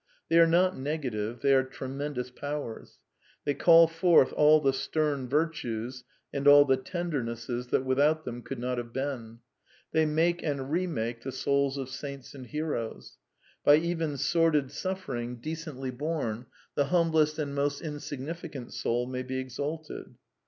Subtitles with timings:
[0.29, 1.41] They are not negative.
[1.41, 2.97] They are tremendous powers.
[3.45, 8.57] They call forth all the stem virtues and all the tendernesses that without them could
[8.57, 9.41] not have been.
[9.91, 13.19] They make and remake the souls of saints and heroes.
[13.63, 20.15] By even sordid suffering, decently borne, the humblest and most insignificant soul may be exalted.